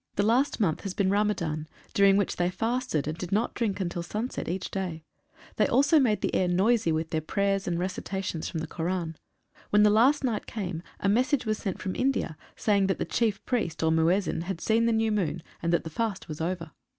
The 0.15 0.23
last 0.23 0.59
month 0.59 0.81
has 0.81 0.95
been 0.95 1.11
Ramadan, 1.11 1.67
during 1.93 2.17
which 2.17 2.37
they 2.37 2.49
fasted, 2.49 3.07
and 3.07 3.15
did 3.15 3.31
not 3.31 3.53
drink 3.53 3.79
until 3.79 4.01
sunset 4.01 4.49
each 4.49 4.71
day. 4.71 5.03
They 5.57 5.67
also 5.67 5.99
made 5.99 6.21
the 6.21 6.33
air 6.33 6.47
noisy 6.47 6.91
with 6.91 7.11
their 7.11 7.21
prayers 7.21 7.67
and 7.67 7.77
recitations 7.77 8.49
from 8.49 8.61
the 8.61 8.65
Koran. 8.67 9.15
When 9.69 9.83
the 9.83 9.91
last 9.91 10.23
night 10.23 10.47
came 10.47 10.81
a 11.01 11.07
message 11.07 11.45
was 11.45 11.59
sent 11.59 11.79
from 11.79 11.95
India, 11.95 12.35
saying 12.55 12.87
that 12.87 12.97
the 12.97 13.05
Chief 13.05 13.45
Priest, 13.45 13.83
or 13.83 13.91
Muezzin, 13.91 14.45
had 14.45 14.59
seen 14.59 14.87
the 14.87 14.91
new 14.91 15.11
moon, 15.11 15.43
and 15.61 15.71
that 15.71 15.83
the 15.83 15.91
fast 15.91 16.27
was 16.27 16.41
over. 16.41 16.71